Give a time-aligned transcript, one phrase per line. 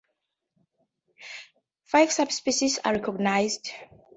[1.85, 3.69] Five subspecies are recognized.